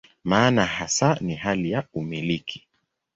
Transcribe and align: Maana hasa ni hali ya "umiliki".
Maana 0.23 0.65
hasa 0.65 1.17
ni 1.21 1.35
hali 1.35 1.71
ya 1.71 1.87
"umiliki". 1.93 2.67